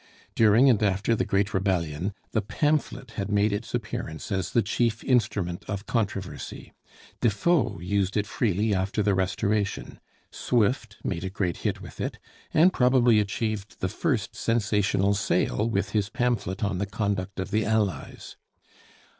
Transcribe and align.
During 0.33 0.67
and 0.67 0.81
after 0.81 1.15
the 1.15 1.25
Great 1.25 1.53
Rebellion, 1.53 2.15
the 2.31 2.41
pamphlet 2.41 3.11
had 3.21 3.29
made 3.29 3.53
its 3.53 3.75
appearance 3.75 4.31
as 4.31 4.49
the 4.49 4.63
chief 4.63 5.03
instrument 5.03 5.63
of 5.67 5.85
controversy. 5.85 6.73
Defoe 7.19 7.79
used 7.79 8.17
it 8.17 8.25
freely 8.25 8.73
after 8.73 9.03
the 9.03 9.13
Restoration. 9.13 9.99
Swift 10.31 10.97
made 11.03 11.23
a 11.23 11.29
great 11.29 11.57
hit 11.57 11.81
with 11.83 12.01
it, 12.01 12.17
and 12.51 12.73
probably 12.73 13.19
achieved 13.19 13.79
the 13.79 13.89
first 13.89 14.35
sensational 14.35 15.13
sale 15.13 15.69
with 15.69 15.91
his 15.91 16.09
pamphlet 16.09 16.63
on 16.63 16.79
'The 16.79 16.87
Conduct 16.87 17.39
of 17.39 17.51
the 17.51 17.63
Allies.' 17.63 18.37